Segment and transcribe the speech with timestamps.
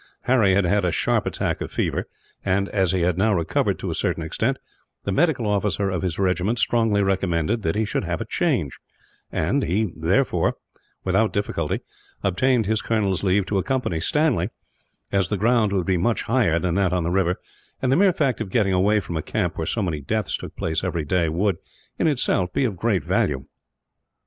[0.21, 2.07] Harry had had a sharp attack of fever
[2.43, 4.57] and, as he had now recovered, to a certain extent,
[5.03, 8.79] the medical officer of his regiment strongly recommended that he should have a change;
[9.31, 10.55] and he therefore,
[11.03, 11.81] without difficulty,
[12.23, 14.49] obtained his colonel's leave to accompany Stanley,
[15.11, 17.35] as the ground would be much higher than that on the river,
[17.79, 20.55] and the mere fact of getting away from a camp where so many deaths took
[20.55, 21.57] place every day would,
[21.99, 23.45] in itself, be of great value.